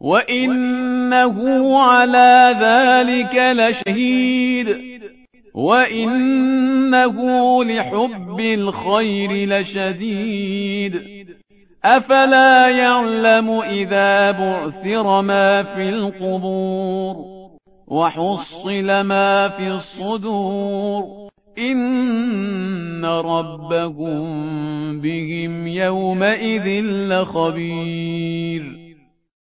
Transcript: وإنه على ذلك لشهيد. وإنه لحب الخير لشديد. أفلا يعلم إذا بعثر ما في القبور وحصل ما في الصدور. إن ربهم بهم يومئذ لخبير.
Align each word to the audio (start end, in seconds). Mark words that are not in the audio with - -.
وإنه 0.00 1.78
على 1.78 2.56
ذلك 2.60 3.36
لشهيد. 3.36 4.76
وإنه 5.54 7.16
لحب 7.64 8.40
الخير 8.40 9.48
لشديد. 9.48 11.00
أفلا 11.84 12.68
يعلم 12.68 13.50
إذا 13.50 14.30
بعثر 14.30 15.22
ما 15.22 15.62
في 15.62 15.88
القبور 15.88 17.16
وحصل 17.86 19.00
ما 19.00 19.48
في 19.48 19.68
الصدور. 19.68 21.30
إن 21.58 23.04
ربهم 23.04 25.00
بهم 25.00 25.66
يومئذ 25.66 26.84
لخبير. 26.84 28.89